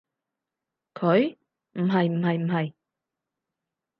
[0.95, 1.37] 佢？
[1.73, 2.73] 唔係唔係唔係